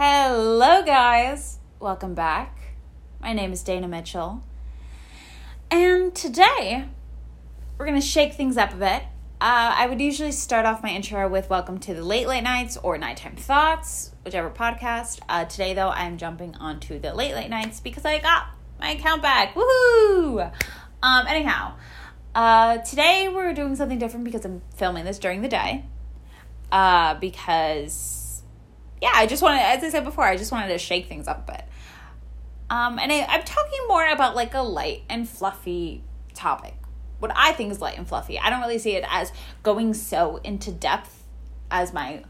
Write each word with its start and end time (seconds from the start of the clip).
Hello, 0.00 0.84
guys. 0.84 1.58
Welcome 1.80 2.14
back. 2.14 2.76
My 3.20 3.32
name 3.32 3.50
is 3.50 3.64
Dana 3.64 3.88
Mitchell. 3.88 4.44
And 5.72 6.14
today, 6.14 6.84
we're 7.76 7.84
going 7.84 8.00
to 8.00 8.06
shake 8.06 8.34
things 8.34 8.56
up 8.56 8.72
a 8.72 8.76
bit. 8.76 9.02
Uh, 9.40 9.74
I 9.76 9.88
would 9.88 10.00
usually 10.00 10.30
start 10.30 10.66
off 10.66 10.84
my 10.84 10.90
intro 10.90 11.28
with 11.28 11.50
Welcome 11.50 11.78
to 11.80 11.94
the 11.94 12.04
Late 12.04 12.28
Late 12.28 12.44
Nights 12.44 12.76
or 12.76 12.96
Nighttime 12.96 13.34
Thoughts, 13.34 14.12
whichever 14.24 14.50
podcast. 14.50 15.18
Uh, 15.28 15.46
today, 15.46 15.74
though, 15.74 15.88
I'm 15.88 16.16
jumping 16.16 16.54
onto 16.54 17.00
the 17.00 17.12
Late 17.12 17.34
Late 17.34 17.50
Nights 17.50 17.80
because 17.80 18.04
I 18.04 18.20
got 18.20 18.50
my 18.78 18.90
account 18.90 19.20
back. 19.20 19.56
Woohoo! 19.56 20.52
Um, 21.02 21.26
anyhow, 21.26 21.74
uh, 22.36 22.78
today 22.78 23.28
we're 23.28 23.52
doing 23.52 23.74
something 23.74 23.98
different 23.98 24.26
because 24.26 24.44
I'm 24.44 24.62
filming 24.76 25.04
this 25.04 25.18
during 25.18 25.42
the 25.42 25.48
day. 25.48 25.86
Uh, 26.70 27.14
because, 27.14 28.27
yeah, 29.00 29.12
I 29.14 29.26
just 29.26 29.42
wanted, 29.42 29.60
as 29.60 29.82
I 29.82 29.90
said 29.90 30.04
before, 30.04 30.24
I 30.24 30.36
just 30.36 30.52
wanted 30.52 30.68
to 30.68 30.78
shake 30.78 31.06
things 31.06 31.28
up 31.28 31.48
a 31.48 31.52
bit. 31.52 31.64
Um, 32.70 32.98
and 32.98 33.10
I, 33.12 33.24
I'm 33.28 33.42
talking 33.42 33.80
more 33.88 34.08
about 34.08 34.34
like 34.34 34.54
a 34.54 34.60
light 34.60 35.02
and 35.08 35.28
fluffy 35.28 36.02
topic. 36.34 36.74
What 37.18 37.32
I 37.34 37.52
think 37.52 37.72
is 37.72 37.80
light 37.80 37.98
and 37.98 38.06
fluffy. 38.06 38.38
I 38.38 38.50
don't 38.50 38.60
really 38.60 38.78
see 38.78 38.92
it 38.92 39.04
as 39.08 39.32
going 39.62 39.94
so 39.94 40.40
into 40.44 40.70
depth 40.70 41.24
as 41.70 41.92
my 41.92 42.24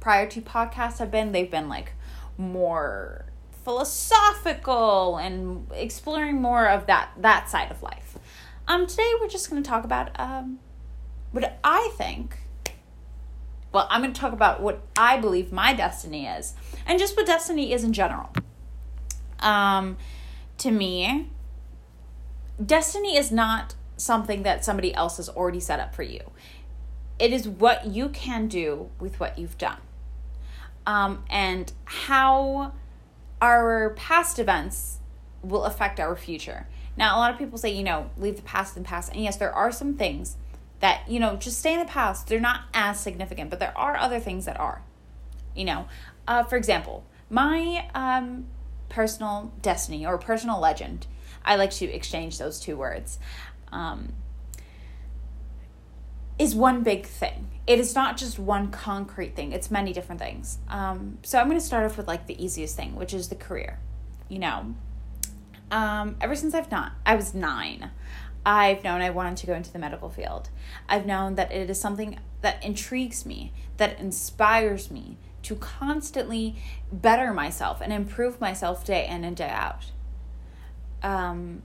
prior 0.00 0.28
two 0.28 0.40
podcasts 0.40 0.98
have 0.98 1.10
been. 1.10 1.32
They've 1.32 1.50
been 1.50 1.68
like 1.68 1.92
more 2.38 3.26
philosophical 3.64 5.16
and 5.16 5.66
exploring 5.72 6.40
more 6.40 6.68
of 6.68 6.86
that 6.86 7.10
that 7.18 7.48
side 7.48 7.70
of 7.70 7.82
life. 7.82 8.16
Um, 8.68 8.86
today 8.86 9.12
we're 9.20 9.28
just 9.28 9.50
going 9.50 9.62
to 9.62 9.68
talk 9.68 9.84
about 9.84 10.18
um, 10.18 10.58
what 11.32 11.58
I 11.62 11.92
think. 11.96 12.38
Well, 13.76 13.88
I'm 13.90 14.00
going 14.00 14.14
to 14.14 14.18
talk 14.18 14.32
about 14.32 14.62
what 14.62 14.80
I 14.96 15.18
believe 15.18 15.52
my 15.52 15.74
destiny 15.74 16.24
is, 16.26 16.54
and 16.86 16.98
just 16.98 17.14
what 17.14 17.26
destiny 17.26 17.74
is 17.74 17.84
in 17.84 17.92
general. 17.92 18.32
Um, 19.40 19.98
to 20.56 20.70
me, 20.70 21.28
destiny 22.64 23.18
is 23.18 23.30
not 23.30 23.74
something 23.98 24.44
that 24.44 24.64
somebody 24.64 24.94
else 24.94 25.18
has 25.18 25.28
already 25.28 25.60
set 25.60 25.78
up 25.78 25.94
for 25.94 26.02
you. 26.02 26.20
It 27.18 27.34
is 27.34 27.46
what 27.46 27.84
you 27.84 28.08
can 28.08 28.48
do 28.48 28.88
with 28.98 29.20
what 29.20 29.38
you've 29.38 29.58
done. 29.58 29.82
Um, 30.86 31.24
and 31.28 31.70
how 31.84 32.72
our 33.42 33.90
past 33.90 34.38
events 34.38 35.00
will 35.42 35.64
affect 35.64 36.00
our 36.00 36.16
future. 36.16 36.66
Now, 36.96 37.18
a 37.18 37.18
lot 37.18 37.30
of 37.30 37.36
people 37.36 37.58
say, 37.58 37.74
you 37.74 37.84
know, 37.84 38.08
leave 38.16 38.36
the 38.36 38.42
past 38.42 38.74
in 38.74 38.84
the 38.84 38.88
past. 38.88 39.12
And 39.12 39.22
yes, 39.22 39.36
there 39.36 39.52
are 39.52 39.70
some 39.70 39.96
things 39.98 40.38
that, 40.80 41.08
you 41.08 41.18
know, 41.18 41.36
just 41.36 41.58
stay 41.58 41.72
in 41.72 41.78
the 41.78 41.86
past. 41.86 42.28
They're 42.28 42.40
not 42.40 42.62
as 42.74 43.00
significant, 43.00 43.50
but 43.50 43.58
there 43.58 43.76
are 43.76 43.96
other 43.96 44.20
things 44.20 44.44
that 44.44 44.58
are. 44.60 44.82
You 45.54 45.64
know, 45.64 45.88
uh, 46.28 46.42
for 46.44 46.56
example, 46.56 47.04
my 47.30 47.88
um, 47.94 48.46
personal 48.88 49.52
destiny 49.62 50.06
or 50.06 50.18
personal 50.18 50.60
legend, 50.60 51.06
I 51.44 51.56
like 51.56 51.70
to 51.72 51.86
exchange 51.86 52.38
those 52.38 52.60
two 52.60 52.76
words, 52.76 53.18
um, 53.72 54.12
is 56.38 56.54
one 56.54 56.82
big 56.82 57.06
thing. 57.06 57.50
It 57.66 57.80
is 57.80 57.94
not 57.94 58.16
just 58.16 58.38
one 58.38 58.70
concrete 58.70 59.34
thing, 59.34 59.52
it's 59.52 59.70
many 59.70 59.92
different 59.92 60.20
things. 60.20 60.58
Um, 60.68 61.18
so 61.22 61.38
I'm 61.38 61.48
going 61.48 61.58
to 61.58 61.64
start 61.64 61.84
off 61.84 61.96
with 61.96 62.06
like 62.06 62.26
the 62.26 62.42
easiest 62.42 62.76
thing, 62.76 62.94
which 62.94 63.14
is 63.14 63.28
the 63.28 63.34
career. 63.34 63.78
You 64.28 64.40
know, 64.40 64.74
um, 65.70 66.16
ever 66.20 66.36
since 66.36 66.54
I've 66.54 66.70
not, 66.70 66.92
I 67.04 67.16
was 67.16 67.34
nine, 67.34 67.90
I've 68.46 68.84
known 68.84 69.00
I 69.00 69.10
wanted 69.10 69.38
to 69.38 69.46
go 69.48 69.54
into 69.54 69.72
the 69.72 69.80
medical 69.80 70.08
field. 70.08 70.50
I've 70.88 71.04
known 71.04 71.34
that 71.34 71.50
it 71.50 71.68
is 71.68 71.80
something 71.80 72.20
that 72.42 72.64
intrigues 72.64 73.26
me, 73.26 73.52
that 73.76 73.98
inspires 73.98 74.88
me 74.88 75.16
to 75.42 75.56
constantly 75.56 76.54
better 76.92 77.34
myself 77.34 77.80
and 77.80 77.92
improve 77.92 78.40
myself 78.40 78.84
day 78.84 79.04
in 79.08 79.24
and 79.24 79.36
day 79.36 79.48
out. 79.48 79.86
Um, 81.02 81.64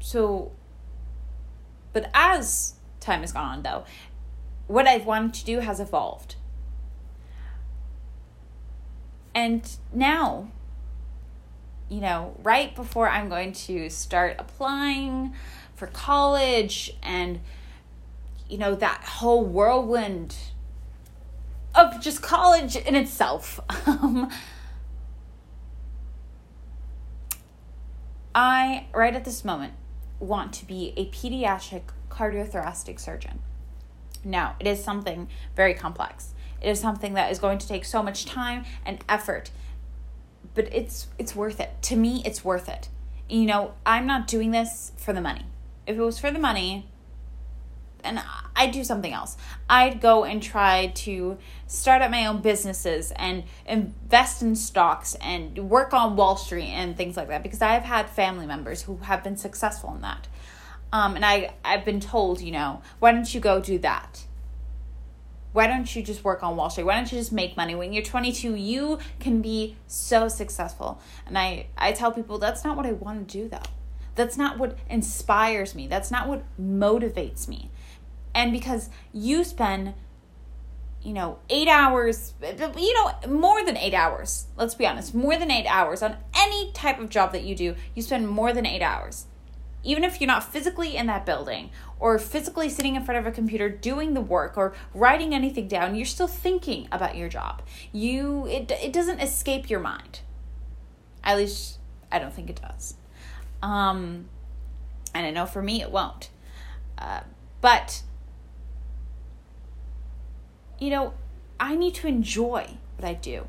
so, 0.00 0.52
but 1.94 2.10
as 2.12 2.74
time 3.00 3.22
has 3.22 3.32
gone 3.32 3.48
on, 3.48 3.62
though, 3.62 3.84
what 4.66 4.86
I've 4.86 5.06
wanted 5.06 5.32
to 5.34 5.44
do 5.46 5.60
has 5.60 5.80
evolved. 5.80 6.36
And 9.34 9.76
now, 9.94 10.48
you 11.92 12.00
know, 12.00 12.34
right 12.42 12.74
before 12.74 13.06
I'm 13.06 13.28
going 13.28 13.52
to 13.52 13.90
start 13.90 14.36
applying 14.38 15.34
for 15.74 15.86
college 15.88 16.96
and, 17.02 17.40
you 18.48 18.56
know, 18.56 18.74
that 18.74 19.04
whole 19.04 19.44
whirlwind 19.44 20.34
of 21.74 22.00
just 22.00 22.22
college 22.22 22.76
in 22.76 22.96
itself. 22.96 23.60
Um, 23.86 24.30
I, 28.34 28.86
right 28.94 29.14
at 29.14 29.26
this 29.26 29.44
moment, 29.44 29.74
want 30.18 30.54
to 30.54 30.66
be 30.66 30.94
a 30.96 31.06
pediatric 31.10 31.82
cardiothoracic 32.08 32.98
surgeon. 32.98 33.40
Now, 34.24 34.56
it 34.58 34.66
is 34.66 34.82
something 34.82 35.28
very 35.54 35.74
complex. 35.74 36.32
It 36.62 36.70
is 36.70 36.80
something 36.80 37.12
that 37.14 37.30
is 37.30 37.38
going 37.38 37.58
to 37.58 37.68
take 37.68 37.84
so 37.84 38.02
much 38.02 38.24
time 38.24 38.64
and 38.86 39.04
effort, 39.06 39.50
but 40.54 40.72
it's 40.72 41.06
it's 41.18 41.34
worth 41.34 41.60
it. 41.60 41.70
To 41.82 41.96
me, 41.96 42.22
it's 42.24 42.44
worth 42.44 42.68
it. 42.68 42.88
You 43.28 43.46
know, 43.46 43.74
I'm 43.86 44.06
not 44.06 44.26
doing 44.26 44.50
this 44.50 44.92
for 44.96 45.12
the 45.12 45.20
money. 45.20 45.46
If 45.86 45.96
it 45.96 46.02
was 46.02 46.18
for 46.18 46.30
the 46.30 46.38
money, 46.38 46.86
and 48.04 48.20
I'd 48.54 48.72
do 48.72 48.84
something 48.84 49.12
else. 49.12 49.36
I'd 49.68 50.00
go 50.00 50.24
and 50.24 50.42
try 50.42 50.88
to 50.88 51.38
start 51.66 52.02
up 52.02 52.10
my 52.10 52.26
own 52.26 52.42
businesses 52.42 53.12
and 53.16 53.44
invest 53.66 54.42
in 54.42 54.56
stocks 54.56 55.16
and 55.20 55.56
work 55.70 55.94
on 55.94 56.16
Wall 56.16 56.36
Street 56.36 56.68
and 56.68 56.96
things 56.96 57.16
like 57.16 57.28
that 57.28 57.42
because 57.42 57.62
I 57.62 57.72
have 57.72 57.84
had 57.84 58.10
family 58.10 58.46
members 58.46 58.82
who 58.82 58.96
have 58.98 59.22
been 59.22 59.36
successful 59.36 59.94
in 59.94 60.02
that. 60.02 60.28
Um, 60.92 61.16
and 61.16 61.24
I, 61.24 61.54
I've 61.64 61.84
been 61.84 62.00
told, 62.00 62.40
you 62.40 62.52
know, 62.52 62.82
why 62.98 63.12
don't 63.12 63.32
you 63.32 63.40
go 63.40 63.60
do 63.60 63.78
that? 63.78 64.24
Why 65.52 65.66
don't 65.66 65.94
you 65.94 66.02
just 66.02 66.24
work 66.24 66.42
on 66.42 66.56
Wall 66.56 66.70
Street? 66.70 66.84
Why 66.84 66.96
don't 66.96 67.10
you 67.12 67.18
just 67.18 67.32
make 67.32 67.56
money? 67.56 67.74
When 67.74 67.92
you're 67.92 68.02
22, 68.02 68.54
you 68.54 68.98
can 69.20 69.42
be 69.42 69.76
so 69.86 70.28
successful. 70.28 71.00
And 71.26 71.36
I, 71.36 71.66
I 71.76 71.92
tell 71.92 72.12
people 72.12 72.38
that's 72.38 72.64
not 72.64 72.76
what 72.76 72.86
I 72.86 72.92
want 72.92 73.28
to 73.28 73.38
do, 73.38 73.48
though. 73.48 73.58
That's 74.14 74.36
not 74.36 74.58
what 74.58 74.78
inspires 74.88 75.74
me. 75.74 75.86
That's 75.86 76.10
not 76.10 76.28
what 76.28 76.44
motivates 76.58 77.48
me 77.48 77.70
and 78.34 78.52
because 78.52 78.88
you 79.12 79.44
spend 79.44 79.94
you 81.02 81.12
know 81.12 81.38
eight 81.50 81.68
hours 81.68 82.34
you 82.40 82.94
know 82.94 83.12
more 83.28 83.64
than 83.64 83.76
eight 83.76 83.94
hours 83.94 84.46
let's 84.56 84.74
be 84.74 84.86
honest 84.86 85.14
more 85.14 85.36
than 85.36 85.50
eight 85.50 85.66
hours 85.66 86.02
on 86.02 86.16
any 86.36 86.70
type 86.72 86.98
of 86.98 87.08
job 87.08 87.32
that 87.32 87.42
you 87.42 87.54
do 87.54 87.74
you 87.94 88.02
spend 88.02 88.28
more 88.28 88.52
than 88.52 88.64
eight 88.64 88.82
hours 88.82 89.26
even 89.84 90.04
if 90.04 90.20
you're 90.20 90.28
not 90.28 90.44
physically 90.44 90.96
in 90.96 91.06
that 91.06 91.26
building 91.26 91.70
or 91.98 92.18
physically 92.18 92.68
sitting 92.68 92.94
in 92.94 93.04
front 93.04 93.18
of 93.18 93.26
a 93.26 93.34
computer 93.34 93.68
doing 93.68 94.14
the 94.14 94.20
work 94.20 94.56
or 94.56 94.74
writing 94.94 95.34
anything 95.34 95.68
down 95.68 95.94
you're 95.94 96.04
still 96.04 96.26
thinking 96.26 96.88
about 96.92 97.16
your 97.16 97.28
job. 97.28 97.62
You 97.92 98.46
it, 98.46 98.70
it 98.70 98.92
doesn't 98.92 99.20
escape 99.20 99.70
your 99.70 99.80
mind. 99.80 100.20
At 101.24 101.36
least 101.36 101.78
i 102.10 102.18
don't 102.18 102.32
think 102.32 102.50
it 102.50 102.60
does. 102.60 102.94
Um 103.62 104.28
and 105.14 105.26
i 105.26 105.30
know 105.30 105.46
for 105.46 105.62
me 105.62 105.82
it 105.82 105.90
won't. 105.90 106.30
Uh, 106.98 107.20
but 107.60 108.02
you 110.82 110.90
know, 110.90 111.14
I 111.60 111.76
need 111.76 111.94
to 111.94 112.08
enjoy 112.08 112.78
what 112.96 113.08
I 113.08 113.14
do. 113.14 113.46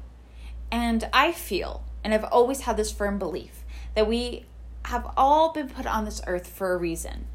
And 0.71 1.09
I 1.11 1.31
feel, 1.31 1.83
and 2.03 2.13
I've 2.13 2.23
always 2.25 2.61
had 2.61 2.77
this 2.77 2.91
firm 2.91 3.17
belief, 3.17 3.63
that 3.95 4.07
we 4.07 4.45
have 4.85 5.11
all 5.15 5.53
been 5.53 5.69
put 5.69 5.85
on 5.85 6.05
this 6.05 6.21
earth 6.27 6.47
for 6.47 6.73
a 6.73 6.77
reason. 6.77 7.27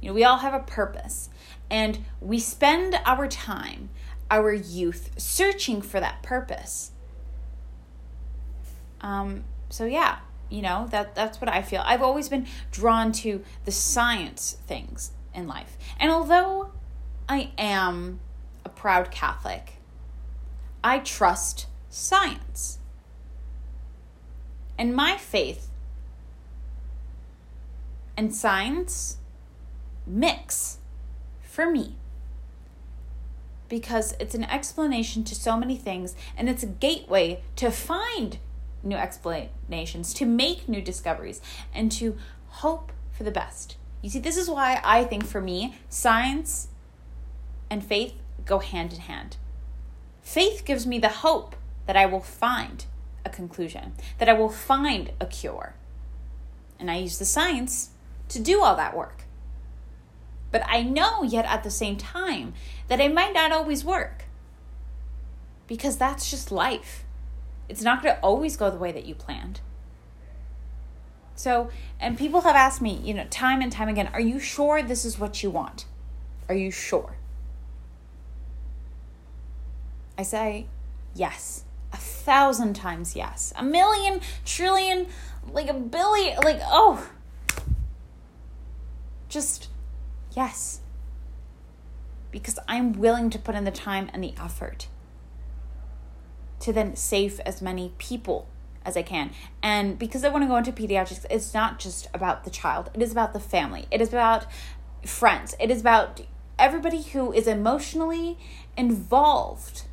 You 0.00 0.08
know, 0.08 0.14
we 0.14 0.24
all 0.24 0.38
have 0.38 0.54
a 0.54 0.60
purpose. 0.60 1.28
And 1.70 2.04
we 2.20 2.38
spend 2.38 2.98
our 3.04 3.28
time, 3.28 3.90
our 4.30 4.52
youth, 4.52 5.10
searching 5.16 5.82
for 5.82 6.00
that 6.00 6.22
purpose. 6.22 6.92
Um, 9.00 9.44
so 9.68 9.84
yeah, 9.84 10.18
you 10.48 10.62
know, 10.62 10.88
that 10.90 11.14
that's 11.14 11.40
what 11.40 11.48
I 11.48 11.62
feel. 11.62 11.82
I've 11.84 12.02
always 12.02 12.28
been 12.28 12.46
drawn 12.70 13.12
to 13.12 13.44
the 13.64 13.72
science 13.72 14.56
things 14.66 15.12
in 15.34 15.46
life. 15.46 15.76
And 15.98 16.10
although 16.10 16.72
I 17.30 17.52
am 17.56 18.18
a 18.64 18.68
proud 18.68 19.12
Catholic. 19.12 19.74
I 20.82 20.98
trust 20.98 21.68
science. 21.88 22.80
And 24.76 24.96
my 24.96 25.16
faith 25.16 25.69
and 28.20 28.34
science 28.34 29.16
mix 30.06 30.76
for 31.40 31.70
me 31.70 31.96
because 33.66 34.14
it's 34.20 34.34
an 34.34 34.44
explanation 34.44 35.24
to 35.24 35.34
so 35.34 35.56
many 35.56 35.74
things 35.74 36.14
and 36.36 36.46
it's 36.46 36.62
a 36.62 36.66
gateway 36.66 37.40
to 37.56 37.70
find 37.70 38.36
new 38.82 38.96
explanations, 38.96 40.12
to 40.12 40.26
make 40.26 40.68
new 40.68 40.82
discoveries, 40.82 41.40
and 41.72 41.90
to 41.90 42.18
hope 42.48 42.92
for 43.10 43.24
the 43.24 43.30
best. 43.30 43.76
You 44.02 44.10
see, 44.10 44.18
this 44.18 44.36
is 44.36 44.50
why 44.50 44.82
I 44.84 45.04
think 45.04 45.24
for 45.24 45.40
me, 45.40 45.78
science 45.88 46.68
and 47.70 47.82
faith 47.82 48.16
go 48.44 48.58
hand 48.58 48.92
in 48.92 49.00
hand. 49.00 49.38
Faith 50.20 50.66
gives 50.66 50.86
me 50.86 50.98
the 50.98 51.08
hope 51.08 51.56
that 51.86 51.96
I 51.96 52.04
will 52.04 52.20
find 52.20 52.84
a 53.24 53.30
conclusion, 53.30 53.94
that 54.18 54.28
I 54.28 54.34
will 54.34 54.50
find 54.50 55.10
a 55.18 55.24
cure. 55.24 55.72
And 56.78 56.90
I 56.90 56.96
use 56.96 57.18
the 57.18 57.24
science 57.24 57.90
to 58.30 58.40
do 58.40 58.62
all 58.62 58.76
that 58.76 58.96
work. 58.96 59.24
But 60.50 60.62
I 60.66 60.82
know 60.82 61.22
yet 61.22 61.44
at 61.44 61.62
the 61.62 61.70
same 61.70 61.96
time 61.96 62.54
that 62.88 63.00
it 63.00 63.14
might 63.14 63.32
not 63.32 63.52
always 63.52 63.84
work 63.84 64.24
because 65.66 65.96
that's 65.96 66.30
just 66.30 66.50
life. 66.50 67.04
It's 67.68 67.82
not 67.82 68.02
going 68.02 68.16
to 68.16 68.20
always 68.20 68.56
go 68.56 68.70
the 68.70 68.76
way 68.76 68.90
that 68.90 69.06
you 69.06 69.14
planned. 69.14 69.60
So, 71.36 71.70
and 72.00 72.18
people 72.18 72.40
have 72.42 72.56
asked 72.56 72.82
me, 72.82 73.00
you 73.02 73.14
know, 73.14 73.26
time 73.30 73.62
and 73.62 73.70
time 73.70 73.88
again, 73.88 74.10
are 74.12 74.20
you 74.20 74.40
sure 74.40 74.82
this 74.82 75.04
is 75.04 75.18
what 75.18 75.42
you 75.42 75.50
want? 75.50 75.86
Are 76.48 76.54
you 76.54 76.70
sure? 76.70 77.16
I 80.18 80.22
say, 80.22 80.66
yes. 81.14 81.64
A 81.92 81.96
thousand 81.96 82.74
times 82.74 83.16
yes. 83.16 83.52
A 83.56 83.62
million, 83.62 84.20
trillion, 84.44 85.06
like 85.50 85.68
a 85.68 85.74
billion, 85.74 86.36
like, 86.40 86.60
oh. 86.64 87.08
Just 89.30 89.68
yes. 90.36 90.80
Because 92.30 92.58
I'm 92.68 92.92
willing 92.92 93.30
to 93.30 93.38
put 93.38 93.54
in 93.54 93.64
the 93.64 93.70
time 93.70 94.10
and 94.12 94.22
the 94.22 94.34
effort 94.38 94.88
to 96.60 96.72
then 96.72 96.94
save 96.94 97.40
as 97.40 97.62
many 97.62 97.94
people 97.96 98.46
as 98.84 98.96
I 98.96 99.02
can. 99.02 99.30
And 99.62 99.98
because 99.98 100.24
I 100.24 100.28
want 100.28 100.44
to 100.44 100.48
go 100.48 100.56
into 100.56 100.72
pediatrics, 100.72 101.24
it's 101.30 101.54
not 101.54 101.78
just 101.78 102.08
about 102.12 102.44
the 102.44 102.50
child, 102.50 102.90
it 102.94 103.02
is 103.02 103.12
about 103.12 103.32
the 103.32 103.40
family, 103.40 103.86
it 103.90 104.00
is 104.00 104.08
about 104.08 104.46
friends, 105.04 105.54
it 105.58 105.70
is 105.70 105.80
about 105.80 106.20
everybody 106.58 107.02
who 107.02 107.32
is 107.32 107.46
emotionally 107.46 108.38
involved 108.76 109.84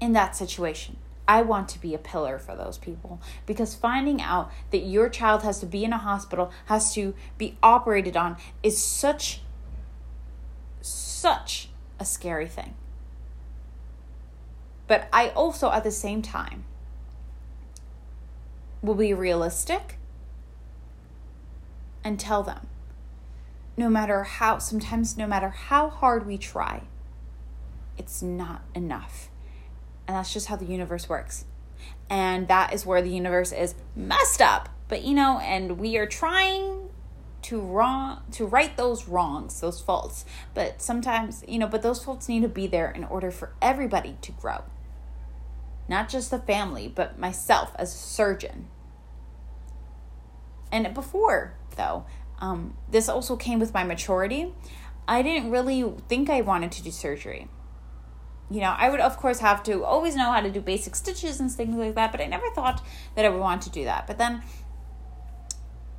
in 0.00 0.12
that 0.12 0.36
situation. 0.36 0.96
I 1.28 1.42
want 1.42 1.68
to 1.70 1.80
be 1.80 1.94
a 1.94 1.98
pillar 1.98 2.38
for 2.38 2.56
those 2.56 2.78
people 2.78 3.20
because 3.44 3.74
finding 3.74 4.22
out 4.22 4.50
that 4.70 4.78
your 4.78 5.10
child 5.10 5.42
has 5.42 5.60
to 5.60 5.66
be 5.66 5.84
in 5.84 5.92
a 5.92 5.98
hospital, 5.98 6.50
has 6.66 6.94
to 6.94 7.14
be 7.36 7.58
operated 7.62 8.16
on, 8.16 8.38
is 8.62 8.82
such, 8.82 9.42
such 10.80 11.68
a 12.00 12.06
scary 12.06 12.48
thing. 12.48 12.74
But 14.86 15.06
I 15.12 15.28
also, 15.28 15.70
at 15.70 15.84
the 15.84 15.90
same 15.90 16.22
time, 16.22 16.64
will 18.80 18.94
be 18.94 19.12
realistic 19.12 19.98
and 22.02 22.18
tell 22.18 22.42
them 22.42 22.68
no 23.76 23.90
matter 23.90 24.22
how, 24.24 24.58
sometimes 24.58 25.18
no 25.18 25.26
matter 25.26 25.50
how 25.50 25.90
hard 25.90 26.26
we 26.26 26.38
try, 26.38 26.84
it's 27.98 28.22
not 28.22 28.62
enough. 28.74 29.27
And 30.08 30.16
that's 30.16 30.32
just 30.32 30.48
how 30.48 30.56
the 30.56 30.64
universe 30.64 31.08
works. 31.08 31.44
And 32.10 32.48
that 32.48 32.72
is 32.72 32.84
where 32.84 33.02
the 33.02 33.10
universe 33.10 33.52
is 33.52 33.76
messed 33.94 34.42
up. 34.42 34.68
But 34.88 35.04
you 35.04 35.14
know, 35.14 35.38
and 35.38 35.78
we 35.78 35.96
are 35.98 36.06
trying 36.06 36.88
to 37.42 37.60
wrong 37.60 38.22
to 38.32 38.46
right 38.46 38.76
those 38.76 39.06
wrongs, 39.06 39.60
those 39.60 39.80
faults. 39.80 40.24
But 40.54 40.82
sometimes, 40.82 41.44
you 41.46 41.60
know, 41.60 41.68
but 41.68 41.82
those 41.82 42.02
faults 42.02 42.28
need 42.28 42.40
to 42.40 42.48
be 42.48 42.66
there 42.66 42.90
in 42.90 43.04
order 43.04 43.30
for 43.30 43.52
everybody 43.62 44.16
to 44.22 44.32
grow 44.32 44.64
not 45.88 46.08
just 46.08 46.30
the 46.30 46.38
family, 46.38 46.86
but 46.86 47.18
myself 47.18 47.74
as 47.76 47.94
a 47.94 47.96
surgeon. 47.96 48.68
And 50.70 50.92
before, 50.92 51.54
though, 51.76 52.04
um, 52.38 52.76
this 52.90 53.08
also 53.08 53.36
came 53.36 53.58
with 53.58 53.72
my 53.72 53.84
maturity. 53.84 54.54
I 55.08 55.22
didn't 55.22 55.50
really 55.50 55.94
think 56.08 56.28
I 56.28 56.42
wanted 56.42 56.72
to 56.72 56.82
do 56.82 56.90
surgery. 56.90 57.48
You 58.50 58.60
know, 58.60 58.74
I 58.76 58.88
would, 58.88 59.00
of 59.00 59.16
course, 59.18 59.40
have 59.40 59.62
to 59.64 59.84
always 59.84 60.16
know 60.16 60.32
how 60.32 60.40
to 60.40 60.50
do 60.50 60.60
basic 60.60 60.96
stitches 60.96 61.38
and 61.38 61.50
things 61.50 61.76
like 61.76 61.94
that, 61.96 62.12
but 62.12 62.20
I 62.20 62.26
never 62.26 62.48
thought 62.50 62.82
that 63.14 63.24
I 63.24 63.28
would 63.28 63.40
want 63.40 63.62
to 63.62 63.70
do 63.70 63.84
that. 63.84 64.06
But 64.06 64.16
then 64.16 64.42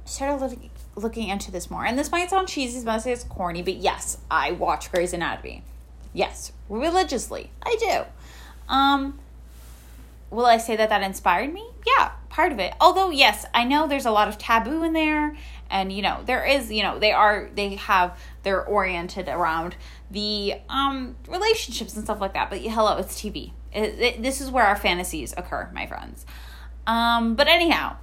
started 0.05 0.43
looking, 0.43 0.69
looking 0.95 1.29
into 1.29 1.51
this 1.51 1.69
more. 1.69 1.85
And 1.85 1.97
this 1.97 2.11
might 2.11 2.29
sound 2.29 2.47
cheesy, 2.47 2.83
might 2.83 3.01
say 3.01 3.11
it's 3.11 3.23
corny, 3.23 3.61
but 3.61 3.75
yes, 3.75 4.17
I 4.29 4.51
watch 4.51 4.91
Grey's 4.91 5.13
Anatomy. 5.13 5.63
Yes, 6.13 6.51
religiously. 6.67 7.51
I 7.61 7.75
do. 7.79 8.73
Um, 8.73 9.19
will 10.31 10.45
I 10.45 10.57
say 10.57 10.75
that 10.75 10.89
that 10.89 11.03
inspired 11.03 11.53
me? 11.53 11.69
Yeah, 11.85 12.11
part 12.29 12.51
of 12.51 12.59
it. 12.59 12.73
Although 12.81 13.11
yes, 13.11 13.45
I 13.53 13.63
know 13.63 13.87
there's 13.87 14.05
a 14.05 14.11
lot 14.11 14.27
of 14.27 14.37
taboo 14.37 14.83
in 14.83 14.93
there 14.93 15.37
and 15.69 15.91
you 15.91 16.01
know, 16.01 16.21
there 16.25 16.45
is, 16.45 16.71
you 16.71 16.83
know, 16.83 16.99
they 16.99 17.11
are 17.11 17.49
they 17.55 17.75
have 17.75 18.17
they're 18.43 18.63
oriented 18.63 19.27
around 19.27 19.75
the 20.11 20.55
um 20.69 21.15
relationships 21.27 21.95
and 21.95 22.03
stuff 22.03 22.21
like 22.21 22.33
that. 22.33 22.49
But 22.49 22.59
hello, 22.59 22.97
it's 22.97 23.15
TV. 23.15 23.51
It, 23.71 23.99
it, 23.99 24.23
this 24.23 24.41
is 24.41 24.49
where 24.49 24.65
our 24.65 24.75
fantasies 24.75 25.33
occur, 25.37 25.69
my 25.73 25.85
friends. 25.85 26.25
Um 26.87 27.35
but 27.35 27.47
anyhow, 27.47 27.97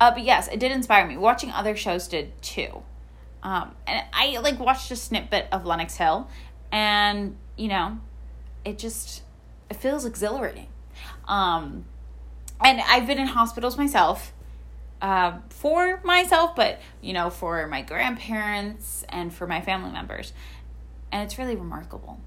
uh 0.00 0.10
but 0.12 0.22
yes, 0.22 0.48
it 0.48 0.60
did 0.60 0.72
inspire 0.72 1.06
me. 1.06 1.16
Watching 1.16 1.50
other 1.50 1.76
shows 1.76 2.08
did 2.08 2.40
too. 2.42 2.82
Um 3.42 3.74
and 3.86 4.04
I 4.12 4.38
like 4.38 4.58
watched 4.58 4.90
a 4.90 4.96
snippet 4.96 5.46
of 5.52 5.64
Lenox 5.64 5.96
Hill 5.96 6.28
and, 6.70 7.36
you 7.56 7.68
know, 7.68 7.98
it 8.64 8.78
just 8.78 9.22
it 9.70 9.76
feels 9.76 10.04
exhilarating 10.04 10.68
um, 11.26 11.84
and 12.60 12.80
I've 12.80 13.06
been 13.06 13.18
in 13.18 13.28
hospitals 13.28 13.76
myself 13.76 14.32
uh, 15.00 15.38
for 15.50 16.00
myself, 16.04 16.56
but 16.56 16.80
you 17.00 17.12
know, 17.12 17.30
for 17.30 17.66
my 17.66 17.82
grandparents 17.82 19.04
and 19.08 19.32
for 19.32 19.46
my 19.46 19.60
family 19.60 19.92
members. 19.92 20.32
And 21.10 21.22
it's 21.22 21.38
really 21.38 21.56
remarkable 21.56 22.20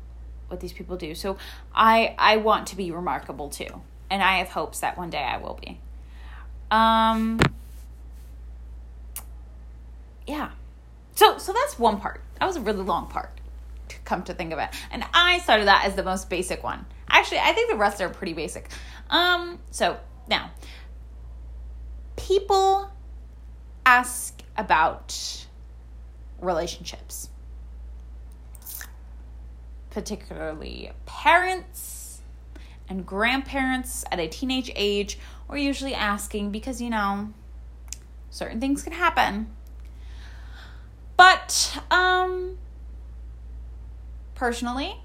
what 0.48 0.60
these 0.60 0.74
people 0.74 0.98
do. 0.98 1.16
So 1.16 1.38
I 1.74 2.16
I 2.18 2.38
want 2.38 2.68
to 2.68 2.76
be 2.76 2.92
remarkable 2.92 3.50
too. 3.50 3.82
And 4.10 4.22
I 4.22 4.38
have 4.38 4.50
hopes 4.50 4.80
that 4.82 4.98
one 4.98 5.10
day 5.10 5.24
I 5.24 5.38
will 5.38 5.60
be. 5.62 5.80
Um 6.70 7.40
yeah. 10.28 10.52
So 11.16 11.38
so 11.38 11.54
that's 11.54 11.80
one 11.80 12.00
part. 12.00 12.22
That 12.40 12.46
was 12.48 12.58
a 12.58 12.62
really 12.62 12.84
long 12.84 13.08
part 13.08 13.32
to 13.90 14.00
come 14.00 14.24
to 14.24 14.34
think 14.34 14.52
of 14.52 14.60
it. 14.60 14.70
And 14.92 15.04
I 15.14 15.40
started 15.40 15.68
that 15.68 15.86
as 15.86 15.96
the 15.96 16.04
most 16.04 16.30
basic 16.30 16.64
one. 16.64 16.86
Actually, 17.10 17.40
I 17.40 17.52
think 17.54 17.70
the 17.70 17.78
rest 17.78 18.02
are 18.02 18.10
pretty 18.10 18.34
basic. 18.34 18.70
Um, 19.10 19.60
so 19.70 19.98
now, 20.28 20.52
people 22.28 22.90
ask 23.86 24.42
about 24.56 25.46
relationships, 26.40 27.30
particularly 29.90 30.92
parents 31.06 32.22
and 32.88 33.06
grandparents 33.06 34.06
at 34.12 34.20
a 34.20 34.28
teenage 34.28 34.72
age, 34.76 35.18
are 35.50 35.58
usually 35.58 35.94
asking 35.94 36.52
because, 36.52 36.82
you 36.82 36.90
know, 36.90 37.34
certain 38.30 38.60
things 38.60 38.84
can 38.84 38.94
happen. 38.94 39.48
But, 41.18 41.80
um, 41.90 42.58
personally, 44.36 45.00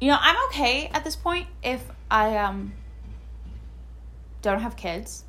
you 0.00 0.08
know, 0.08 0.18
I'm 0.20 0.36
okay 0.48 0.88
at 0.92 1.04
this 1.04 1.16
point 1.16 1.46
if 1.62 1.84
I 2.10 2.36
um 2.38 2.72
don't 4.42 4.60
have 4.60 4.76
kids. 4.76 5.24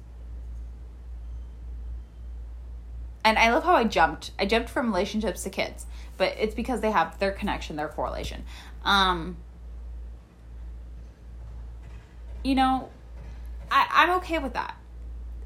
And 3.23 3.37
I 3.37 3.53
love 3.53 3.63
how 3.63 3.75
I 3.75 3.83
jumped. 3.83 4.31
I 4.39 4.45
jumped 4.45 4.69
from 4.69 4.87
relationships 4.87 5.43
to 5.43 5.49
kids, 5.49 5.85
but 6.17 6.35
it's 6.39 6.55
because 6.55 6.81
they 6.81 6.91
have 6.91 7.19
their 7.19 7.31
connection, 7.31 7.75
their 7.75 7.87
correlation. 7.87 8.43
Um 8.83 9.37
you 12.43 12.55
know, 12.55 12.89
I, 13.69 13.87
I'm 13.91 14.17
okay 14.17 14.39
with 14.39 14.53
that. 14.53 14.75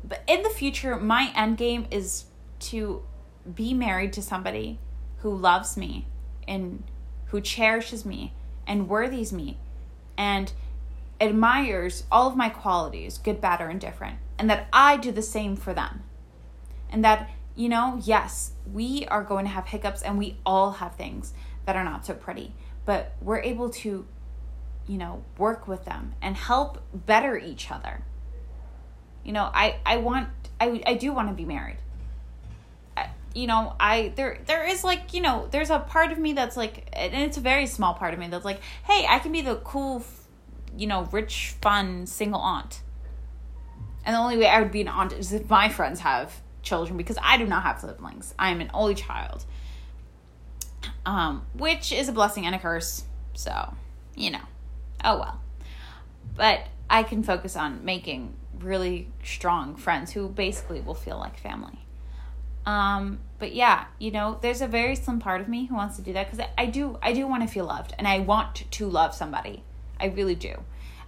But 0.04 0.24
in 0.28 0.44
the 0.44 0.50
future, 0.50 0.96
my 0.96 1.32
end 1.36 1.58
game 1.58 1.88
is 1.92 2.26
to 2.60 3.04
be 3.54 3.74
married 3.74 4.14
to 4.14 4.22
somebody 4.22 4.80
who 5.18 5.36
loves 5.36 5.76
me 5.76 6.08
and 6.48 6.84
who 7.28 7.42
cherishes 7.42 8.06
me 8.06 8.34
and 8.66 8.88
worthies 8.88 9.34
me 9.34 9.58
and 10.18 10.54
admires 11.20 12.04
all 12.12 12.28
of 12.28 12.36
my 12.36 12.50
qualities, 12.50 13.18
good, 13.18 13.42
bad, 13.42 13.62
or 13.62 13.70
indifferent, 13.70 14.18
and 14.38 14.50
that 14.50 14.68
I 14.74 14.98
do 14.98 15.12
the 15.12 15.22
same 15.22 15.56
for 15.56 15.74
them. 15.74 16.04
And 16.90 17.04
that, 17.04 17.30
you 17.56 17.70
know, 17.70 18.00
yes, 18.04 18.52
we 18.72 19.06
are 19.08 19.24
going 19.24 19.46
to 19.46 19.52
have 19.52 19.68
hiccups 19.68 20.02
and 20.02 20.18
we 20.18 20.38
all 20.46 20.72
have 20.72 20.96
things 20.96 21.34
that 21.66 21.76
are 21.76 21.84
not 21.84 22.06
so 22.06 22.14
pretty, 22.14 22.54
but 22.86 23.16
we're 23.22 23.40
able 23.40 23.70
to, 23.70 24.06
you 24.88 24.98
know, 24.98 25.24
work 25.38 25.68
with 25.68 25.86
them 25.86 26.14
and 26.22 26.36
help 26.36 26.82
better 26.94 27.38
each 27.38 27.72
other. 27.72 28.04
You 29.24 29.34
know, 29.34 29.50
I, 29.54 29.78
I 29.86 29.98
want, 29.98 30.30
I, 30.60 30.82
I 30.86 30.94
do 30.96 31.12
want 31.12 31.30
to 31.30 31.34
be 31.34 31.46
married 31.46 31.78
you 33.36 33.48
know 33.48 33.76
i 33.80 34.14
there 34.16 34.40
there 34.46 34.66
is 34.66 34.84
like 34.84 35.14
you 35.14 35.22
know 35.22 35.48
there's 35.52 35.70
a 35.70 35.78
part 35.78 36.12
of 36.12 36.18
me 36.18 36.32
that's 36.34 36.56
like 36.56 36.88
and 36.94 37.14
it's 37.14 37.36
a 37.36 37.42
very 37.42 37.68
small 37.68 37.94
part 37.94 38.14
of 38.14 38.20
me 38.20 38.28
that's 38.28 38.46
like 38.46 38.62
hey 38.86 39.06
i 39.10 39.20
can 39.20 39.32
be 39.32 39.42
the 39.42 39.58
cool 39.58 40.00
you 40.78 40.88
know 40.88 41.08
rich 41.12 41.56
fun 41.62 42.06
single 42.06 42.42
aunt 42.42 42.82
and 44.06 44.16
the 44.16 44.20
only 44.20 44.38
way 44.38 44.48
i 44.48 44.62
would 44.62 44.72
be 44.72 44.82
an 44.82 44.88
aunt 44.88 45.14
is 45.14 45.34
if 45.34 45.50
my 45.50 45.70
friends 45.70 46.02
have 46.02 46.42
children 46.62 46.98
because 46.98 47.18
i 47.22 47.38
do 47.38 47.46
not 47.46 47.64
have 47.64 47.80
siblings 47.80 48.34
i 48.40 48.50
am 48.50 48.62
an 48.62 48.70
only 48.74 48.96
child 48.96 49.46
um 51.06 51.46
which 51.58 51.92
is 51.92 52.10
a 52.10 52.12
blessing 52.12 52.46
and 52.46 52.56
a 52.56 52.60
curse 52.60 53.04
So, 53.36 53.74
you 54.16 54.32
know, 54.32 54.42
oh 55.04 55.20
well. 55.20 55.42
But 56.36 56.68
I 56.90 57.04
can 57.04 57.24
focus 57.24 57.56
on 57.56 57.86
making 57.86 58.34
really 58.60 59.10
strong 59.24 59.76
friends 59.76 60.12
who 60.12 60.30
basically 60.30 60.82
will 60.82 60.96
feel 60.96 61.18
like 61.18 61.38
family. 61.38 61.80
Um, 62.66 63.20
but 63.38 63.54
yeah, 63.54 63.86
you 64.00 64.12
know, 64.12 64.40
there's 64.42 64.62
a 64.62 64.68
very 64.68 64.96
slim 64.96 65.20
part 65.20 65.42
of 65.42 65.48
me 65.48 65.66
who 65.66 65.76
wants 65.76 65.98
to 65.98 66.02
do 66.02 66.14
that 66.14 66.26
because 66.26 66.40
I, 66.40 66.50
I 66.58 66.66
do, 66.66 66.98
I 67.02 67.14
do 67.14 67.28
want 67.28 67.44
to 67.44 67.48
feel 67.48 67.66
loved, 67.66 67.94
and 68.00 68.08
I 68.08 68.20
want 68.20 68.64
to 68.72 68.88
love 68.88 69.14
somebody. 69.14 69.64
I 70.00 70.08
really 70.08 70.36
do. 70.36 70.56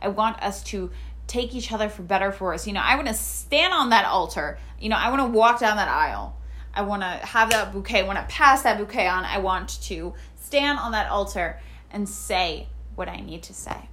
I 0.02 0.10
want 0.10 0.42
us 0.42 0.64
to 0.66 0.92
take 1.28 1.54
each 1.54 1.72
other 1.72 1.90
for 1.90 2.04
better 2.04 2.32
for 2.32 2.54
us. 2.54 2.66
You 2.68 2.74
know, 2.74 2.82
I 2.84 2.96
want 2.96 3.08
to 3.08 3.14
stand 3.14 3.74
on 3.74 3.90
that 3.90 4.06
altar. 4.06 4.58
You 4.80 4.90
know, 4.90 4.96
I 4.96 5.10
want 5.10 5.22
to 5.22 5.38
walk 5.38 5.60
down 5.60 5.78
that 5.78 5.90
aisle. 5.90 6.36
I 6.74 6.82
want 6.82 7.02
to 7.02 7.08
have 7.08 7.50
that 7.52 7.74
bouquet. 7.74 8.02
I 8.02 8.04
want 8.04 8.20
to 8.20 8.34
pass 8.34 8.64
that 8.64 8.78
bouquet 8.78 9.08
on. 9.08 9.26
I 9.26 9.40
want 9.40 9.82
to 9.84 10.14
stand 10.36 10.80
on 10.80 10.92
that 10.92 11.10
altar 11.10 11.60
and 11.92 12.08
say 12.08 12.68
what 12.96 13.10
I 13.10 13.18
need 13.18 13.44
to 13.44 13.54
say. 13.54 13.90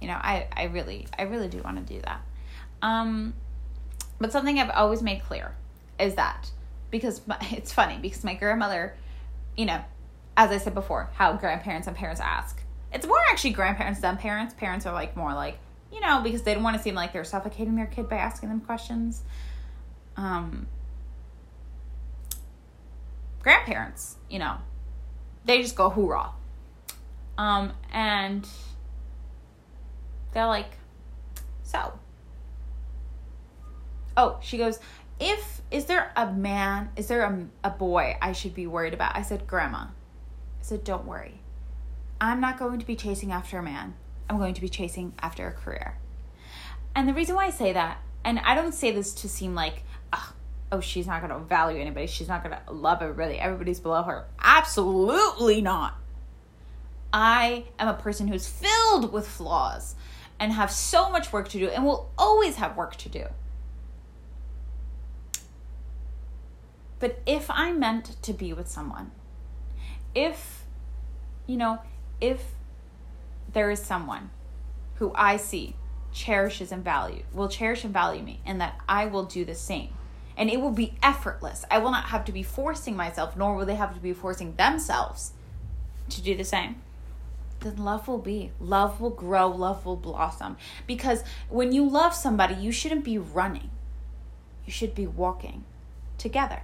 You 0.00 0.08
know, 0.08 0.14
I, 0.14 0.46
I 0.54 0.64
really, 0.64 1.06
I 1.18 1.22
really 1.22 1.48
do 1.48 1.62
want 1.62 1.84
to 1.84 1.94
do 1.94 2.00
that. 2.02 2.20
Um, 2.82 3.34
but 4.18 4.32
something 4.32 4.58
I've 4.58 4.70
always 4.70 5.02
made 5.02 5.22
clear 5.22 5.54
is 5.98 6.14
that 6.14 6.50
because 6.90 7.26
my, 7.26 7.38
it's 7.52 7.72
funny 7.72 7.98
because 8.00 8.22
my 8.22 8.34
grandmother, 8.34 8.94
you 9.56 9.64
know, 9.66 9.82
as 10.36 10.50
I 10.50 10.58
said 10.58 10.74
before, 10.74 11.10
how 11.14 11.32
grandparents 11.32 11.88
and 11.88 11.96
parents 11.96 12.20
ask. 12.20 12.60
It's 12.96 13.06
more 13.06 13.18
actually 13.30 13.50
grandparents 13.50 14.00
than 14.00 14.16
parents. 14.16 14.54
Parents 14.54 14.86
are 14.86 14.94
like 14.94 15.18
more 15.18 15.34
like, 15.34 15.58
you 15.92 16.00
know, 16.00 16.22
because 16.22 16.40
they 16.44 16.54
don't 16.54 16.62
want 16.62 16.78
to 16.78 16.82
seem 16.82 16.94
like 16.94 17.12
they're 17.12 17.24
suffocating 17.24 17.76
their 17.76 17.84
kid 17.84 18.08
by 18.08 18.16
asking 18.16 18.48
them 18.48 18.62
questions. 18.62 19.22
Um, 20.16 20.66
grandparents, 23.42 24.16
you 24.30 24.38
know, 24.38 24.56
they 25.44 25.60
just 25.60 25.76
go 25.76 25.90
hoorah. 25.90 26.30
Um, 27.36 27.74
and 27.92 28.48
they're 30.32 30.46
like, 30.46 30.78
so. 31.64 31.98
Oh, 34.16 34.38
she 34.40 34.56
goes, 34.56 34.80
if, 35.20 35.60
is 35.70 35.84
there 35.84 36.12
a 36.16 36.32
man, 36.32 36.88
is 36.96 37.08
there 37.08 37.24
a, 37.24 37.46
a 37.62 37.70
boy 37.70 38.16
I 38.22 38.32
should 38.32 38.54
be 38.54 38.66
worried 38.66 38.94
about? 38.94 39.14
I 39.14 39.20
said, 39.20 39.46
Grandma. 39.46 39.80
I 39.80 40.62
said, 40.62 40.82
don't 40.82 41.04
worry. 41.04 41.42
I'm 42.20 42.40
not 42.40 42.58
going 42.58 42.78
to 42.78 42.86
be 42.86 42.96
chasing 42.96 43.32
after 43.32 43.58
a 43.58 43.62
man. 43.62 43.94
I'm 44.28 44.38
going 44.38 44.54
to 44.54 44.60
be 44.60 44.68
chasing 44.68 45.14
after 45.20 45.46
a 45.46 45.52
career. 45.52 45.98
And 46.94 47.08
the 47.08 47.14
reason 47.14 47.34
why 47.36 47.46
I 47.46 47.50
say 47.50 47.72
that, 47.72 47.98
and 48.24 48.38
I 48.40 48.54
don't 48.54 48.72
say 48.72 48.90
this 48.90 49.12
to 49.14 49.28
seem 49.28 49.54
like, 49.54 49.82
oh, 50.12 50.32
oh 50.72 50.80
she's 50.80 51.06
not 51.06 51.20
going 51.20 51.32
to 51.32 51.46
value 51.46 51.80
anybody. 51.80 52.06
She's 52.06 52.28
not 52.28 52.42
going 52.42 52.56
to 52.56 52.72
love 52.72 53.02
everybody. 53.02 53.38
Everybody's 53.38 53.80
below 53.80 54.02
her. 54.02 54.26
Absolutely 54.40 55.60
not. 55.60 55.94
I 57.12 57.64
am 57.78 57.88
a 57.88 57.94
person 57.94 58.28
who's 58.28 58.48
filled 58.48 59.12
with 59.12 59.28
flaws 59.28 59.94
and 60.38 60.52
have 60.52 60.70
so 60.70 61.10
much 61.10 61.32
work 61.32 61.48
to 61.48 61.58
do 61.58 61.68
and 61.68 61.84
will 61.84 62.10
always 62.18 62.56
have 62.56 62.76
work 62.76 62.96
to 62.96 63.08
do. 63.08 63.26
But 66.98 67.20
if 67.26 67.50
I'm 67.50 67.78
meant 67.78 68.20
to 68.22 68.32
be 68.32 68.52
with 68.52 68.68
someone, 68.68 69.12
if, 70.14 70.64
you 71.46 71.56
know, 71.56 71.78
if 72.20 72.42
there 73.52 73.70
is 73.70 73.80
someone 73.80 74.30
who 74.96 75.12
I 75.14 75.36
see 75.36 75.76
cherishes 76.12 76.72
and 76.72 76.82
value, 76.82 77.22
will 77.32 77.48
cherish 77.48 77.84
and 77.84 77.92
value 77.92 78.22
me, 78.22 78.40
and 78.46 78.60
that 78.60 78.78
I 78.88 79.06
will 79.06 79.24
do 79.24 79.44
the 79.44 79.54
same. 79.54 79.90
And 80.36 80.50
it 80.50 80.60
will 80.60 80.70
be 80.70 80.94
effortless. 81.02 81.64
I 81.70 81.78
will 81.78 81.90
not 81.90 82.06
have 82.06 82.24
to 82.26 82.32
be 82.32 82.42
forcing 82.42 82.96
myself, 82.96 83.36
nor 83.36 83.54
will 83.54 83.66
they 83.66 83.74
have 83.74 83.94
to 83.94 84.00
be 84.00 84.12
forcing 84.12 84.54
themselves 84.56 85.32
to 86.10 86.22
do 86.22 86.36
the 86.36 86.44
same. 86.44 86.76
Then 87.60 87.76
love 87.76 88.08
will 88.08 88.18
be. 88.18 88.52
Love 88.60 89.00
will 89.00 89.10
grow. 89.10 89.48
Love 89.48 89.86
will 89.86 89.96
blossom. 89.96 90.56
Because 90.86 91.24
when 91.48 91.72
you 91.72 91.88
love 91.88 92.14
somebody, 92.14 92.54
you 92.54 92.72
shouldn't 92.72 93.04
be 93.04 93.18
running, 93.18 93.70
you 94.64 94.72
should 94.72 94.94
be 94.94 95.06
walking 95.06 95.64
together, 96.18 96.62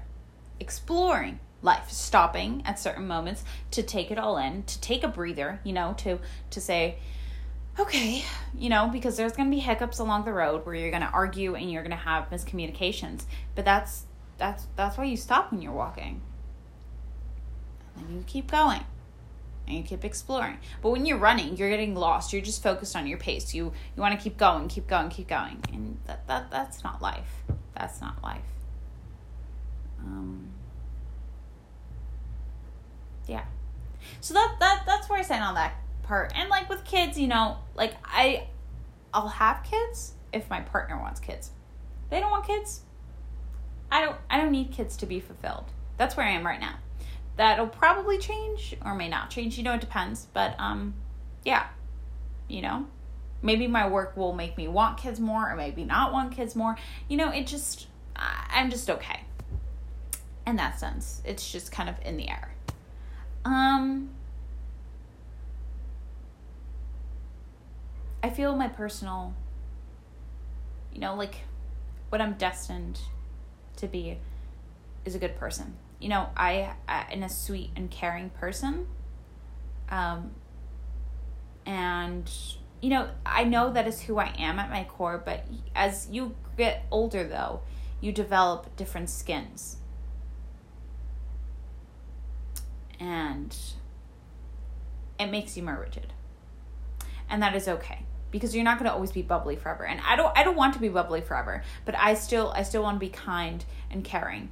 exploring 0.61 1.41
life 1.63 1.91
stopping 1.91 2.63
at 2.67 2.79
certain 2.79 3.07
moments 3.07 3.45
to 3.71 3.83
take 3.83 4.11
it 4.11 4.19
all 4.19 4.37
in 4.37 4.63
to 4.65 4.81
take 4.81 5.05
a 5.05 5.09
breather 5.09 5.61
you 5.65 5.73
know 5.73 5.95
to 5.97 6.19
to 6.51 6.61
say 6.61 6.97
okay 7.79 8.25
you 8.59 8.69
know 8.69 8.89
because 8.93 9.17
there's 9.17 9.33
going 9.33 9.49
to 9.49 9.55
be 9.55 9.61
hiccups 9.61 9.99
along 9.99 10.25
the 10.25 10.33
road 10.33 10.67
where 10.67 10.75
you're 10.75 10.91
going 10.91 11.03
to 11.03 11.09
argue 11.09 11.55
and 11.55 11.71
you're 11.71 11.83
going 11.83 11.91
to 11.91 11.97
have 11.97 12.29
miscommunications 12.31 13.25
but 13.55 13.65
that's 13.65 14.05
that's 14.43 14.67
that's 14.75 14.99
why 14.99 15.05
you 15.05 15.17
stop 15.17 15.53
when 15.53 15.63
you're 15.63 15.73
walking. 15.73 16.21
And 17.97 18.17
you 18.17 18.25
keep 18.27 18.51
going 18.51 18.85
and 19.69 19.77
you 19.77 19.85
keep 19.85 20.05
exploring. 20.05 20.59
But 20.83 20.91
when 20.91 21.07
you're 21.07 21.19
running 21.19 21.57
you're 21.57 21.71
getting 21.71 21.95
lost. 21.95 22.33
You're 22.33 22.43
just 22.43 22.63
focused 22.63 22.97
on 22.97 23.07
your 23.07 23.19
pace. 23.19 23.55
You 23.55 23.73
you 23.95 24.01
want 24.03 24.19
to 24.19 24.23
keep 24.23 24.37
going 24.37 24.67
keep 24.69 24.89
going 24.89 25.11
keep 25.11 25.29
going. 25.29 25.63
And 25.73 25.99
that, 26.07 26.27
that 26.27 26.51
that's 26.51 26.83
not 26.83 27.01
life. 27.01 27.45
That's 27.75 28.01
not 28.01 28.21
life. 28.23 28.43
Um 30.01 30.49
yeah. 33.27 33.45
So 34.21 34.35
that 34.35 34.57
that 34.61 34.83
that's 34.87 35.09
where 35.09 35.19
i 35.19 35.23
stand 35.23 35.45
on 35.45 35.55
that 35.55 35.75
part. 36.03 36.33
And 36.35 36.49
like 36.49 36.69
with 36.69 36.85
kids 36.85 37.19
you 37.19 37.29
know 37.29 37.59
like 37.75 37.95
i 38.05 38.47
i'll 39.15 39.29
have 39.29 39.63
kids 39.65 40.15
if 40.33 40.49
my 40.51 40.61
partner 40.61 40.99
wants 40.99 41.21
kids. 41.21 41.51
They 42.11 42.21
don't 42.21 42.31
want 42.31 42.47
kids. 42.47 42.83
I 43.91 44.05
don't 44.05 44.17
i 44.31 44.39
don't 44.39 44.53
need 44.53 44.73
kids 44.73 44.97
to 44.99 45.07
be 45.07 45.21
fulfilled. 45.21 45.67
That's 45.97 46.17
where 46.17 46.27
i 46.27 46.31
am 46.31 46.45
right 46.47 46.61
now. 46.61 46.77
That'll 47.37 47.69
probably 47.69 48.19
change 48.19 48.77
or 48.85 48.95
may 48.95 49.09
not 49.09 49.31
change 49.31 49.57
you 49.57 49.65
know 49.65 49.75
it 49.75 49.81
depends. 49.81 50.27
But 50.33 50.55
um 50.59 50.95
yeah 51.45 51.67
you 52.49 52.63
know 52.63 52.87
maybe 53.43 53.67
my 53.67 53.89
work 53.89 54.17
will 54.17 54.33
make 54.33 54.57
me 54.57 54.69
want 54.69 54.99
kids 54.99 55.19
more 55.19 55.51
or 55.51 55.57
maybe 55.57 55.85
not 55.85 56.13
want 56.13 56.33
kids 56.33 56.55
more. 56.55 56.77
You 57.09 57.17
know 57.17 57.31
it 57.31 57.47
just 57.47 57.87
i'm 58.17 58.71
just 58.71 58.91
okay. 58.91 59.21
In 60.47 60.57
that 60.57 60.79
sense 60.79 61.23
it's 61.25 61.51
just 61.51 61.73
kind 61.73 61.89
of 61.89 61.97
in 62.05 62.17
the 62.17 62.29
air 62.29 62.52
um, 63.45 64.11
I 68.23 68.31
feel 68.31 68.55
my 68.57 68.69
personal, 68.69 69.35
you 70.93 71.01
know, 71.01 71.15
like 71.15 71.37
what 72.09 72.21
I'm 72.21 72.35
destined 72.35 73.01
to 73.77 73.87
be 73.87 74.19
is 75.05 75.15
a 75.15 75.19
good 75.19 75.37
person. 75.37 75.77
You 75.99 76.09
know, 76.09 76.29
I, 76.37 76.75
I 76.89 77.07
am 77.13 77.23
a 77.23 77.29
sweet 77.29 77.71
and 77.77 77.91
caring 77.91 78.31
person. 78.31 78.87
Um, 79.89 80.33
and 81.67 82.31
you 82.81 82.91
know, 82.91 83.09
I 83.25 83.45
know 83.45 83.73
that 83.73 83.87
is 83.87 84.01
who 84.03 84.19
I 84.19 84.35
am 84.39 84.59
at 84.59 84.69
my 84.69 84.85
core, 84.85 85.23
but 85.25 85.47
as 85.75 86.09
you 86.11 86.35
get 86.57 86.85
older 86.91 87.25
though, 87.25 87.61
you 88.01 88.11
develop 88.13 88.75
different 88.77 89.09
skins 89.09 89.77
and 93.03 93.57
it 95.19 95.27
makes 95.27 95.57
you 95.57 95.63
more 95.65 95.79
rigid. 95.79 96.13
And 97.29 97.43
that 97.43 97.55
is 97.57 97.67
okay 97.67 98.05
because 98.31 98.55
you're 98.55 98.65
not 98.65 98.79
going 98.79 98.89
to 98.89 98.95
always 98.95 99.11
be 99.11 99.23
bubbly 99.23 99.57
forever. 99.57 99.85
And 99.85 100.01
I 100.07 100.15
don't 100.17 100.37
I 100.39 100.45
don't 100.45 100.57
want 100.57 100.75
to 100.75 100.81
be 100.81 100.89
bubbly 100.89 101.21
forever, 101.21 101.63
but 101.85 101.97
I 101.99 102.15
still 102.15 102.53
I 102.55 102.63
still 102.63 102.83
want 102.83 102.97
to 102.97 103.01
be 103.01 103.09
kind 103.09 103.65
and 103.91 104.05
caring. 104.05 104.51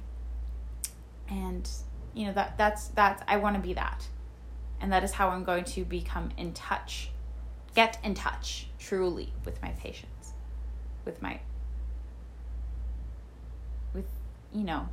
And 1.29 1.69
you 2.13 2.25
know 2.25 2.33
that 2.33 2.57
that's 2.57 2.87
that's 2.89 3.23
I 3.27 3.37
want 3.37 3.55
to 3.55 3.61
be 3.61 3.73
that. 3.73 4.07
And 4.81 4.91
that 4.91 5.03
is 5.03 5.13
how 5.13 5.29
I'm 5.29 5.43
going 5.43 5.63
to 5.65 5.85
become 5.85 6.31
in 6.37 6.53
touch. 6.53 7.11
Get 7.73 7.99
in 8.03 8.15
touch 8.15 8.67
truly 8.79 9.31
with 9.45 9.61
my 9.61 9.69
patients. 9.69 10.33
With 11.05 11.21
my 11.21 11.39
with 13.93 14.07
you 14.53 14.63
know 14.63 14.89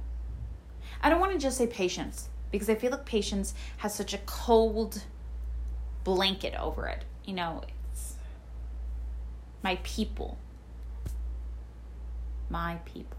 I 1.02 1.10
don't 1.10 1.20
want 1.20 1.32
to 1.32 1.38
just 1.38 1.58
say 1.58 1.66
patience 1.66 2.28
because 2.50 2.68
I 2.68 2.74
feel 2.74 2.90
like 2.90 3.04
patience 3.04 3.54
has 3.78 3.94
such 3.94 4.14
a 4.14 4.18
cold 4.18 5.02
blanket 6.04 6.54
over 6.58 6.86
it. 6.86 7.04
You 7.24 7.34
know, 7.34 7.62
it's 7.92 8.14
my 9.62 9.78
people. 9.82 10.38
My 12.48 12.76
people. 12.84 13.18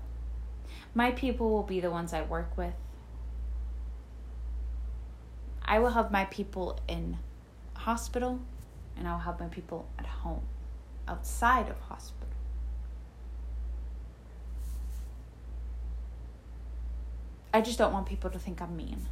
My 0.96 1.12
people 1.12 1.52
will 1.52 1.64
be 1.64 1.80
the 1.80 1.92
ones 1.92 2.14
I 2.14 2.24
work 2.24 2.58
with. 2.58 2.74
I 5.64 5.78
will 5.78 5.92
have 5.92 6.12
my 6.12 6.26
people 6.26 6.80
in 6.88 7.18
hospital 7.76 8.40
and 8.98 9.08
I 9.08 9.12
will 9.12 9.20
have 9.20 9.40
my 9.40 9.48
people 9.48 9.88
at 10.00 10.08
home, 10.08 10.42
outside 11.08 11.70
of 11.70 11.80
hospital. 11.82 12.28
I 17.54 17.62
just 17.62 17.78
don't 17.78 17.94
want 17.94 18.08
people 18.08 18.30
to 18.30 18.40
think 18.40 18.62
I'm 18.62 18.76
mean. 18.76 19.08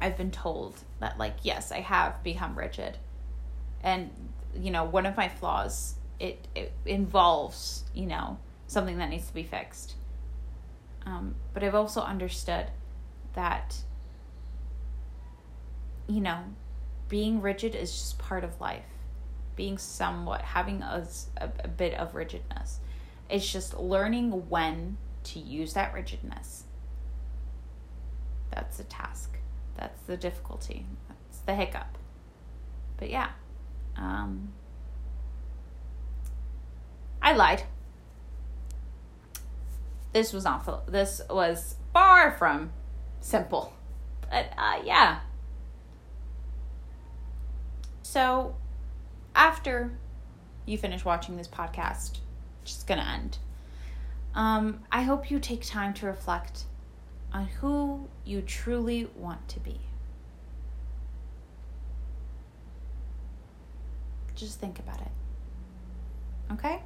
I've 0.00 0.16
been 0.16 0.30
told 0.30 0.78
that 1.00 1.18
like 1.18 1.36
yes, 1.42 1.72
I 1.72 1.80
have 1.80 2.22
become 2.22 2.56
rigid. 2.56 2.98
And 3.82 4.10
you 4.54 4.70
know, 4.70 4.84
one 4.84 5.06
of 5.06 5.16
my 5.16 5.28
flaws 5.28 5.94
it 6.18 6.46
it 6.54 6.72
involves, 6.84 7.84
you 7.94 8.06
know, 8.06 8.38
something 8.66 8.98
that 8.98 9.10
needs 9.10 9.26
to 9.26 9.34
be 9.34 9.42
fixed. 9.42 9.94
Um, 11.04 11.36
but 11.54 11.62
I've 11.62 11.74
also 11.74 12.00
understood 12.00 12.66
that 13.34 13.76
you 16.08 16.20
know, 16.20 16.40
being 17.08 17.40
rigid 17.40 17.74
is 17.74 17.90
just 17.92 18.18
part 18.18 18.44
of 18.44 18.60
life. 18.60 18.84
Being 19.56 19.78
somewhat, 19.78 20.42
having 20.42 20.82
a, 20.82 21.06
a, 21.38 21.50
a 21.64 21.68
bit 21.68 21.94
of 21.94 22.14
rigidness. 22.14 22.80
It's 23.28 23.50
just 23.50 23.76
learning 23.78 24.48
when 24.48 24.98
to 25.24 25.38
use 25.38 25.72
that 25.72 25.92
rigidness. 25.92 26.64
That's 28.50 28.76
the 28.76 28.84
task. 28.84 29.38
That's 29.76 30.00
the 30.02 30.16
difficulty. 30.16 30.86
That's 31.08 31.38
the 31.40 31.54
hiccup. 31.54 31.98
But 32.96 33.10
yeah. 33.10 33.30
Um, 33.96 34.52
I 37.22 37.34
lied. 37.34 37.64
This 40.12 40.32
was 40.32 40.44
not. 40.44 40.90
This 40.90 41.20
was 41.28 41.76
far 41.92 42.32
from 42.32 42.72
simple. 43.20 43.72
But 44.30 44.50
uh, 44.56 44.80
yeah. 44.84 45.20
So, 48.02 48.54
after 49.34 49.90
you 50.64 50.78
finish 50.78 51.04
watching 51.04 51.36
this 51.36 51.48
podcast, 51.48 52.18
just 52.64 52.86
gonna 52.86 53.06
end. 53.14 53.38
Um, 54.34 54.80
I 54.92 55.02
hope 55.02 55.30
you 55.30 55.38
take 55.38 55.64
time 55.64 55.92
to 55.94 56.06
reflect 56.06 56.64
on 57.36 57.46
who 57.60 58.08
you 58.24 58.40
truly 58.40 59.10
want 59.14 59.46
to 59.46 59.60
be. 59.60 59.78
Just 64.34 64.58
think 64.58 64.78
about 64.78 65.02
it. 65.02 65.10
Okay? 66.50 66.80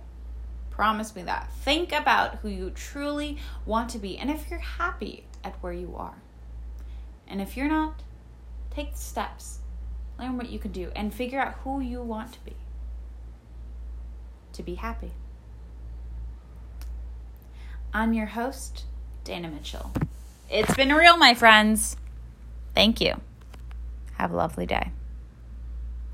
Promise 0.71 1.15
me 1.15 1.23
that. 1.23 1.53
Think 1.53 1.93
about 1.93 2.37
who 2.37 2.49
you 2.49 2.71
truly 2.71 3.39
want 3.65 3.91
to 3.91 3.99
be 3.99 4.19
and 4.19 4.29
if 4.29 4.51
you're 4.51 4.59
happy 4.59 5.25
at 5.45 5.55
where 5.63 5.73
you 5.73 5.95
are. 5.97 6.21
And 7.29 7.41
if 7.41 7.57
you're 7.57 7.69
not, 7.69 8.03
take 8.71 8.93
the 8.93 8.99
steps. 8.99 9.61
Learn 10.19 10.37
what 10.37 10.51
you 10.51 10.59
can 10.59 10.73
do 10.73 10.91
and 10.97 11.15
figure 11.15 11.41
out 11.41 11.55
who 11.63 11.81
you 11.81 12.03
want 12.03 12.33
to 12.33 12.45
be. 12.45 12.57
To 14.55 14.65
be 14.65 14.75
happy. 14.75 15.13
I'm 17.95 18.13
your 18.15 18.27
host, 18.27 18.85
Dana 19.23 19.49
Mitchell. 19.49 19.93
It's 20.51 20.75
been 20.75 20.93
real, 20.93 21.17
my 21.17 21.35
friends. 21.35 21.97
Thank 22.75 23.01
you. 23.01 23.21
Have 24.15 24.33
a 24.33 24.37
lovely 24.37 24.67
day. 24.67 24.91